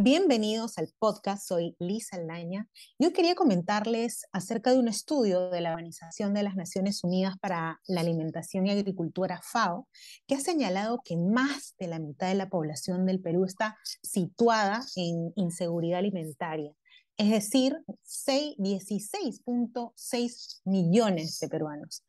[0.00, 2.68] Bienvenidos al podcast, soy Lisa Aldaña.
[3.00, 7.80] Yo quería comentarles acerca de un estudio de la Organización de las Naciones Unidas para
[7.88, 9.88] la Alimentación y Agricultura, FAO,
[10.28, 14.84] que ha señalado que más de la mitad de la población del Perú está situada
[14.94, 16.72] en inseguridad alimentaria,
[17.16, 17.76] es decir,
[18.06, 22.04] 16.6 millones de peruanos.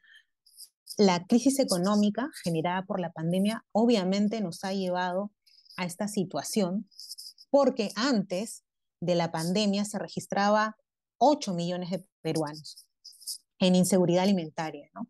[0.96, 5.32] La crisis económica generada por la pandemia obviamente nos ha llevado
[5.76, 6.88] a esta situación
[7.50, 8.64] porque antes
[9.02, 10.78] de la pandemia se registraba
[11.18, 12.88] 8 millones de peruanos
[13.60, 15.10] en inseguridad alimentaria, ¿no?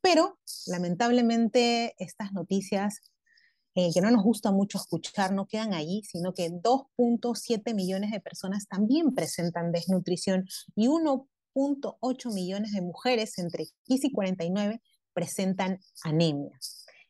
[0.00, 3.00] Pero lamentablemente estas noticias
[3.74, 8.20] eh, que no nos gusta mucho escuchar no quedan allí, sino que 2.7 millones de
[8.20, 16.58] personas también presentan desnutrición y 1.8 millones de mujeres entre 15 y 49 presentan anemia.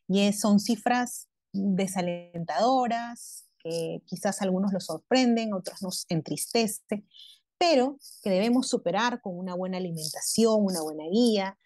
[0.08, 7.04] Y son cifras desalentadoras, que quizás algunos los sorprenden, otros nos entristece,
[7.58, 11.58] pero que debemos superar con una buena alimentación, una buena guía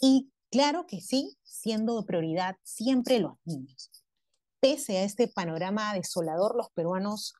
[0.00, 3.90] y claro que sí, siendo prioridad siempre los niños.
[4.60, 7.34] Pese a este panorama desolador, los peruanos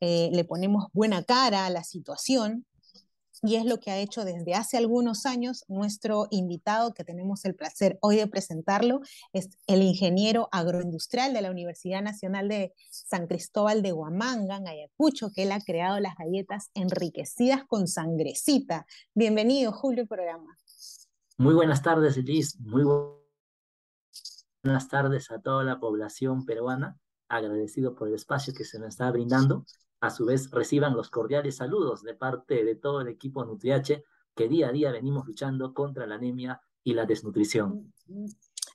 [0.00, 2.66] eh, le ponemos buena cara a la situación
[3.42, 7.54] y es lo que ha hecho desde hace algunos años nuestro invitado que tenemos el
[7.54, 9.00] placer hoy de presentarlo,
[9.32, 15.30] es el ingeniero agroindustrial de la Universidad Nacional de San Cristóbal de Huamanga, en Ayacucho,
[15.30, 18.86] que él ha creado las galletas enriquecidas con sangrecita.
[19.14, 20.56] Bienvenido, Julio, al programa.
[21.36, 22.58] Muy buenas tardes, Liz.
[22.60, 22.84] Muy
[24.62, 26.98] buenas tardes a toda la población peruana.
[27.28, 29.64] Agradecido por el espacio que se nos está brindando
[30.04, 34.48] a su vez reciban los cordiales saludos de parte de todo el equipo Nutriache que
[34.48, 37.92] día a día venimos luchando contra la anemia y la desnutrición.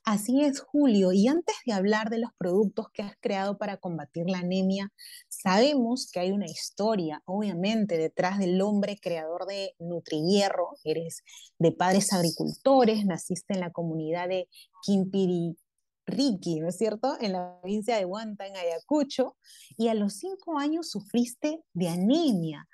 [0.03, 1.11] Así es, Julio.
[1.11, 4.91] Y antes de hablar de los productos que has creado para combatir la anemia,
[5.28, 10.78] sabemos que hay una historia, obviamente, detrás del hombre creador de Nutrihierro.
[10.84, 11.23] Eres
[11.59, 14.47] de padres agricultores, naciste en la comunidad de
[14.81, 15.57] Quimpiri,
[16.09, 19.36] Ricky, ¿no es cierto?, en la provincia de Huanta, en Ayacucho,
[19.78, 22.68] y a los cinco años sufriste de anemia.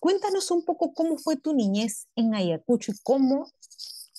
[0.00, 3.50] Cuéntanos un poco cómo fue tu niñez en Ayacucho y cómo,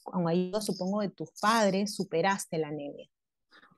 [0.03, 3.09] con ayuda supongo de tus padres, superaste la anemia.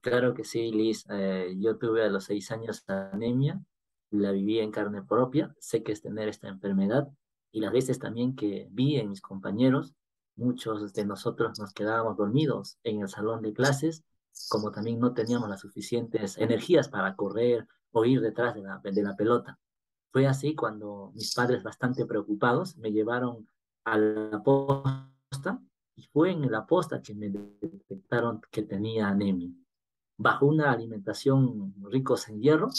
[0.02, 1.06] Claro que sí, Liz.
[1.10, 3.62] Eh, yo tuve a los seis años anemia,
[4.10, 7.08] la viví en carne propia, sé que es tener esta enfermedad
[7.52, 9.94] y las veces también que vi en mis compañeros,
[10.36, 14.04] muchos de nosotros nos quedábamos dormidos en el salón de clases
[14.50, 19.04] como también no teníamos las suficientes energías para correr o ir detrás de la, de
[19.04, 19.60] la pelota.
[20.12, 23.48] Fue así cuando mis padres, bastante preocupados, me llevaron
[23.86, 25.62] a la posta
[25.96, 29.52] y fue en la posta que me detectaron que tenía anemia.
[30.18, 32.70] Bajo una alimentación ricos en hierro,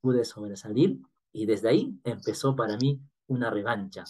[0.00, 1.00] pude sobresalir
[1.32, 4.04] y desde ahí empezó para mí una revancha.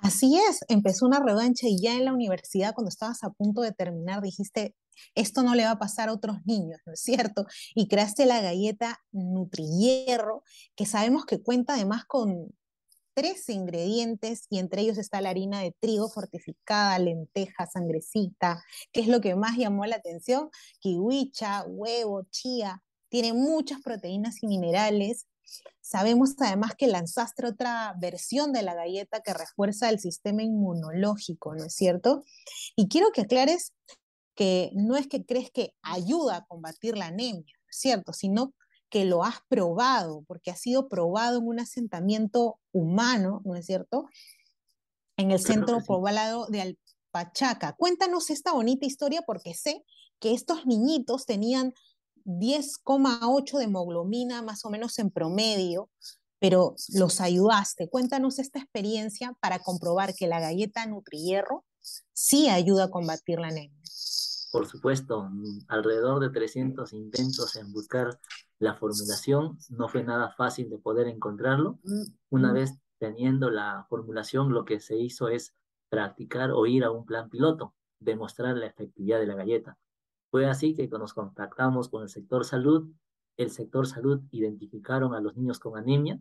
[0.00, 3.72] Así es, empezó una revancha y ya en la universidad, cuando estabas a punto de
[3.72, 4.74] terminar, dijiste,
[5.14, 7.46] esto no le va a pasar a otros niños, ¿no es cierto?
[7.74, 10.42] Y creaste la galleta Nutrihierro,
[10.76, 12.52] que sabemos que cuenta además con
[13.14, 18.62] tres ingredientes y entre ellos está la harina de trigo fortificada, lenteja, sangrecita,
[18.92, 20.50] que es lo que más llamó la atención,
[20.80, 25.26] kiwicha, huevo, chía, tiene muchas proteínas y minerales.
[25.80, 31.64] Sabemos además que lanzaste otra versión de la galleta que refuerza el sistema inmunológico, ¿no
[31.64, 32.24] es cierto?
[32.76, 33.72] Y quiero que aclares
[34.34, 38.12] que no es que crees que ayuda a combatir la anemia, ¿cierto?
[38.12, 38.54] Sino
[38.90, 44.08] que lo has probado, porque ha sido probado en un asentamiento humano, ¿no es cierto?
[45.16, 46.76] En el centro poblado de
[47.12, 47.72] Alpachaca.
[47.72, 49.84] Cuéntanos esta bonita historia porque sé
[50.20, 51.74] que estos niñitos tenían
[52.28, 55.90] 10,8 de hemoglobina más o menos en promedio,
[56.38, 57.88] pero los ayudaste.
[57.88, 61.64] Cuéntanos esta experiencia para comprobar que la galleta Nutrihierro
[62.12, 63.78] sí ayuda a combatir la anemia
[64.50, 65.30] por supuesto,
[65.68, 68.18] alrededor de 300 intentos en buscar
[68.58, 69.58] la formulación.
[69.70, 71.78] No fue nada fácil de poder encontrarlo.
[72.30, 75.54] Una vez teniendo la formulación, lo que se hizo es
[75.88, 79.78] practicar o ir a un plan piloto, demostrar la efectividad de la galleta.
[80.30, 82.90] Fue así que nos contactamos con el sector salud.
[83.36, 86.20] El sector salud identificaron a los niños con anemia,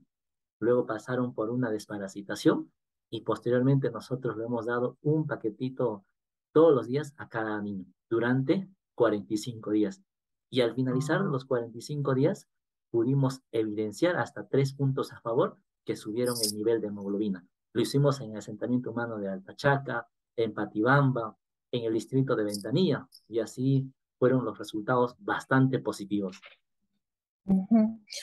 [0.60, 2.72] luego pasaron por una desparasitación
[3.10, 6.06] y posteriormente nosotros le hemos dado un paquetito
[6.54, 10.02] todos los días a cada niño durante 45 días.
[10.50, 12.48] Y al finalizar los 45 días,
[12.90, 17.46] pudimos evidenciar hasta tres puntos a favor que subieron el nivel de hemoglobina.
[17.74, 21.38] Lo hicimos en el asentamiento humano de Altachaca, en Patibamba,
[21.72, 26.42] en el distrito de Ventanilla, y así fueron los resultados bastante positivos.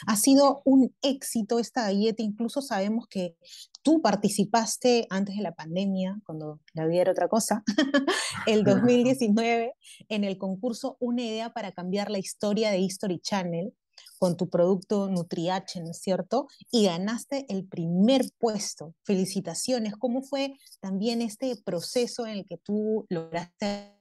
[0.07, 3.37] Ha sido un éxito esta galleta, incluso sabemos que
[3.83, 7.63] tú participaste antes de la pandemia, cuando la vida era otra cosa,
[8.47, 9.75] el 2019,
[10.09, 13.73] en el concurso Una idea para cambiar la historia de History Channel
[14.19, 16.47] con tu producto NutriH, ¿no es cierto?
[16.71, 18.95] Y ganaste el primer puesto.
[19.05, 19.95] Felicitaciones.
[19.97, 23.93] ¿Cómo fue también este proceso en el que tú lograste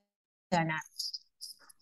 [0.51, 0.81] ganar?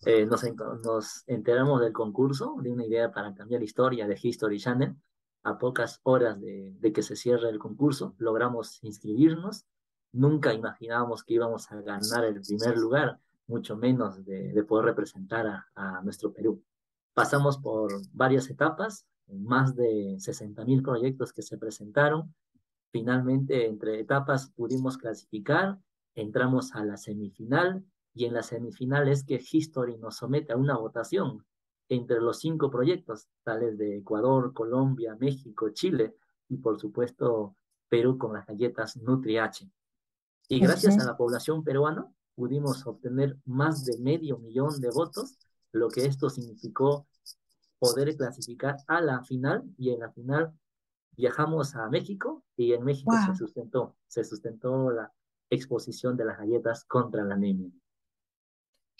[0.04, 4.96] Eh, nos, enteramos del concurso, de una idea para cambiar la historia de History Channel.
[5.44, 9.64] A pocas horas de, que se cierre el concurso, logramos inscribirnos.
[10.12, 15.66] Nunca imaginábamos que íbamos a ganar el primer lugar, mucho menos de, poder representar a,
[15.74, 16.62] a, nuestro Perú.
[17.14, 22.34] Pasamos por varias etapas, más de 60 mil proyectos que se presentaron.
[22.90, 25.78] Finalmente, entre etapas pudimos clasificar,
[26.14, 27.84] entramos a la semifinal
[28.14, 31.44] y en la semifinal es que History nos somete a una votación
[31.88, 36.14] entre los cinco proyectos, tales de Ecuador, Colombia, México, Chile
[36.48, 37.56] y por supuesto
[37.88, 39.70] Perú con las galletas NutriH.
[40.48, 45.38] Y gracias a la población peruana pudimos obtener más de medio millón de votos,
[45.72, 47.06] lo que esto significó
[47.78, 50.52] poder clasificar a la final y en la final
[51.12, 55.12] viajamos a México y en México se sustentó, se sustentó la
[55.50, 57.70] exposición de las galletas contra la anemia.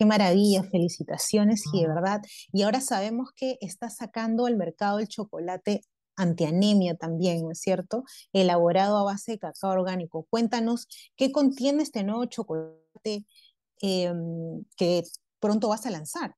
[0.03, 2.23] Qué maravilla, felicitaciones y de verdad.
[2.53, 5.83] Y ahora sabemos que está sacando al mercado el chocolate
[6.17, 8.03] antianemia también, ¿no es cierto?
[8.33, 10.27] Elaborado a base de cacao orgánico.
[10.29, 13.29] Cuéntanos qué contiene este nuevo chocolate
[13.81, 15.05] em, que
[15.39, 16.35] pronto vas a lanzar.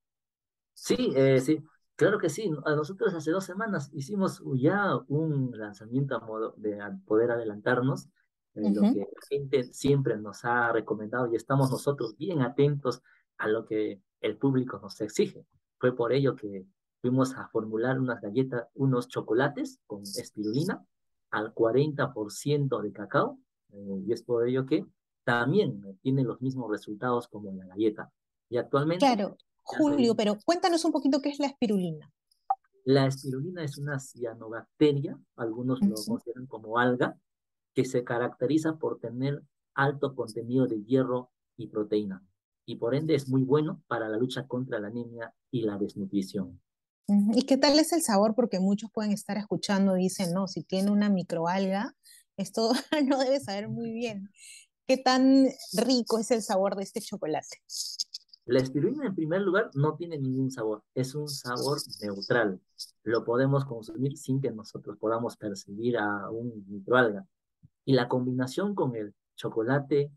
[0.75, 1.59] Sí, eh, sí,
[1.97, 2.51] claro que sí.
[2.67, 6.77] A nosotros hace dos semanas hicimos ya un lanzamiento a modo de
[7.07, 8.11] poder adelantarnos.
[8.55, 13.03] Lo que la gente siempre nos ha recomendado y estamos nosotros bien atentos
[13.39, 15.45] a lo que el público nos exige.
[15.79, 16.67] Fue por ello que
[17.01, 20.85] fuimos a formular unas galletas, unos chocolates con espirulina
[21.31, 23.39] al 40% de cacao,
[23.73, 24.87] eh, y es por ello que
[25.25, 28.11] también tiene los mismos resultados como la galleta.
[28.49, 29.05] Y actualmente...
[29.05, 32.13] Claro, Julio, pero cuéntanos un poquito qué es la espirulina.
[32.85, 37.19] La espirulina es una cianobacteria, algunos lo consideran como alga,
[37.75, 39.43] que se caracteriza por tener
[39.75, 42.25] alto contenido de hierro y proteína
[42.67, 46.61] y por ende es muy bueno para la lucha contra la anemia y la desnutrición.
[47.07, 48.35] ¿Y qué tal es el sabor?
[48.35, 51.95] Porque muchos pueden estar escuchando dicen, no, si tiene una microalga,
[52.37, 52.73] esto
[53.07, 54.31] no debe saber muy bien.
[54.87, 57.59] ¿Qué tan rico es el sabor de este chocolate?
[58.47, 60.83] La espirulina, en primer lugar, no tiene ningún sabor.
[60.95, 62.61] Es un sabor neutral.
[63.03, 67.27] Lo podemos consumir sin que nosotros podamos percibir a un microalga.
[67.85, 70.11] Y la combinación con el chocolate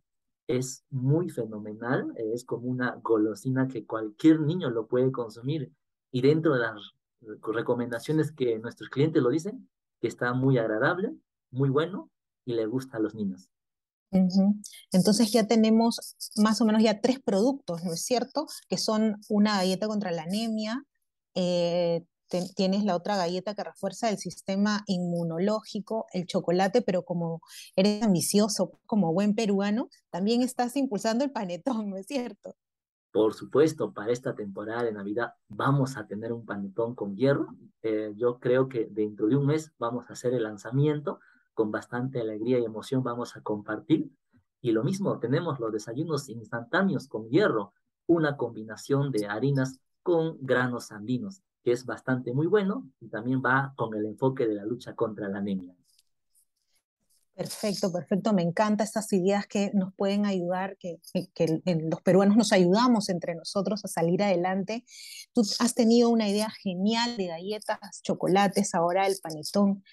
[0.47, 5.71] es muy fenomenal, es como una golosina que cualquier niño lo puede consumir
[6.11, 6.93] y dentro de las
[7.41, 9.69] recomendaciones que nuestros clientes lo dicen,
[9.99, 11.13] que está muy agradable,
[11.51, 12.09] muy bueno
[12.45, 13.49] y le gusta a los niños.
[14.91, 18.47] Entonces ya tenemos más o menos ya tres productos, ¿no es cierto?
[18.69, 20.81] Que son una galleta contra la anemia,
[21.35, 22.05] eh,
[22.55, 27.41] tienes la otra galleta que refuerza el sistema inmunológico, el chocolate, pero como
[27.75, 32.55] eres ambicioso, como buen peruano, también estás impulsando el panetón, ¿no es cierto?
[33.11, 37.47] Por supuesto, para esta temporada de Navidad vamos a tener un panetón con hierro.
[37.81, 41.19] Eh, yo creo que dentro de un mes vamos a hacer el lanzamiento
[41.53, 44.11] con bastante alegría y emoción vamos a compartir.
[44.61, 47.73] Y lo mismo, tenemos los desayunos instantáneos con hierro,
[48.05, 53.73] una combinación de harinas con granos andinos que es bastante muy bueno y también va
[53.75, 55.75] con el enfoque de la lucha contra la anemia.
[57.35, 58.31] Perfecto, perfecto.
[58.31, 61.01] Me encantan estas ideas que nos pueden ayudar, que,
[61.33, 64.85] que, los peruanos nos ayudamos entre nosotros a salir adelante.
[65.33, 69.83] Tú has tenido una idea genial de galletas, chocolates, ahora el panetón.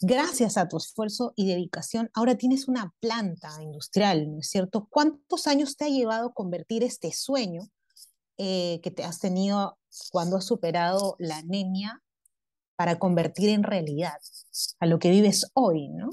[0.00, 4.88] Gracias a tu esfuerzo y dedicación, ahora tienes una planta industrial, ¿no es cierto?
[4.90, 7.70] ¿Cuántos años te ha llevado convertir este sueño
[8.38, 9.76] eh, que te has tenido
[10.10, 12.02] cuando has superado la anemia
[12.76, 14.18] para convertir en realidad
[14.78, 16.10] a lo que vives hoy, ¿no?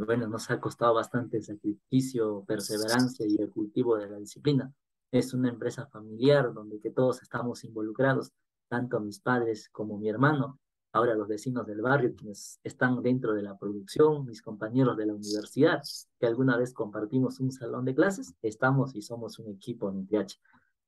[0.00, 4.72] bueno, nos ha costado bastante sacrificio, perseverancia y el cultivo de la disciplina.
[5.10, 8.32] Es una empresa familiar donde que todos estamos involucrados,
[8.68, 10.58] tanto mis padres como mi hermano,
[10.92, 15.14] ahora los vecinos del barrio quienes están dentro de la producción, mis compañeros de la
[15.14, 15.82] universidad,
[16.18, 20.38] que alguna vez compartimos un salón de clases, estamos y somos un equipo en TH.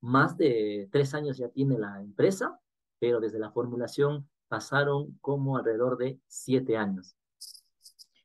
[0.04, 2.60] Más de tres años ya tiene la empresa,
[2.98, 7.16] pero desde la formulación pasaron como alrededor de siete años.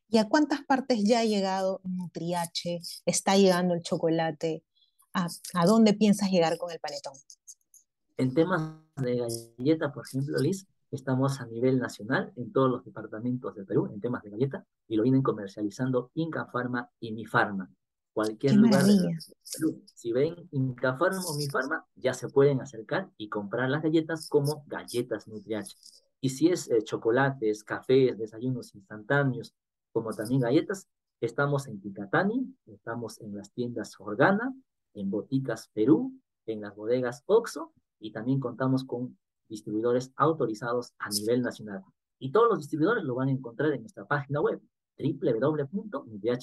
[0.09, 2.81] ¿Y a cuántas partes ya ha llegado Nutriache?
[3.05, 4.65] ¿Está llegando el chocolate?
[5.13, 5.29] ¿A,
[5.65, 7.13] dónde piensas llegar con el panetón?
[8.17, 9.15] En temas de
[9.57, 14.01] galleta, por ejemplo, Liz, estamos a nivel nacional en todos los departamentos de Perú en
[14.01, 17.71] temas de galleta y lo vienen comercializando Inca Pharma y Mi Pharma.
[18.13, 19.17] Cualquier lugar de
[19.53, 19.81] Perú.
[19.85, 24.27] Si ven Inca Pharma o Mi Pharma, ya se pueden acercar y comprar las galletas
[24.27, 25.73] como galletas Nutriach.
[26.21, 29.53] Y si es eh, chocolates, cafés, desayunos instantáneos,
[29.91, 30.87] como también galletas,
[31.21, 34.53] estamos en Ticatani, estamos en las tiendas Organa,
[34.93, 36.13] en Boticas Perú,
[36.45, 41.83] en las bodegas Oxo y también contamos con distribuidores autorizados a nivel nacional.
[42.19, 44.61] Y todos los distribuidores lo van a encontrar en nuestra página web
[44.97, 46.33] www.midh.p.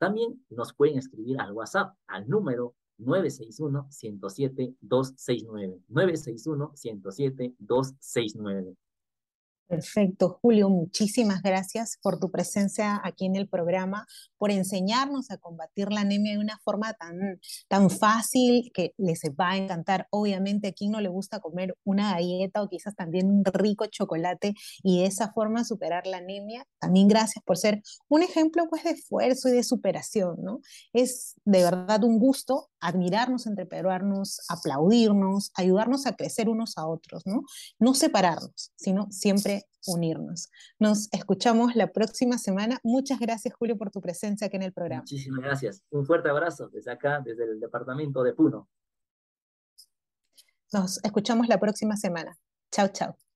[0.00, 5.82] También nos pueden escribir al WhatsApp al número 961-107-269.
[5.90, 8.76] 961-107-269.
[9.70, 14.04] Perfecto, Julio, muchísimas gracias por tu presencia aquí en el programa,
[14.36, 19.52] por enseñarnos a combatir la anemia de una forma tan, tan fácil que les va
[19.52, 20.08] a encantar.
[20.10, 24.54] Obviamente a quien no le gusta comer una galleta o quizás también un rico chocolate
[24.82, 26.66] y de esa forma superar la anemia.
[26.80, 30.62] También gracias por ser un ejemplo pues de esfuerzo y de superación, ¿no?
[30.92, 37.22] Es de verdad un gusto admirarnos entre peruanos, aplaudirnos, ayudarnos a crecer unos a otros,
[37.24, 37.42] ¿no?
[37.78, 40.50] No separarnos, sino siempre unirnos.
[40.78, 42.78] Nos escuchamos la próxima semana.
[42.82, 45.02] Muchas gracias, Julio, por tu presencia aquí en el programa.
[45.02, 45.82] Muchísimas gracias.
[45.90, 48.68] Un fuerte abrazo desde acá, desde el departamento de Puno.
[50.72, 52.36] Nos escuchamos la próxima semana.
[52.70, 53.29] Chao, chao.